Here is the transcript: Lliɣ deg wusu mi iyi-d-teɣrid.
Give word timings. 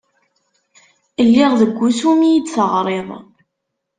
Lliɣ 1.27 1.51
deg 1.61 1.71
wusu 1.79 2.11
mi 2.19 2.25
iyi-d-teɣrid. 2.31 3.09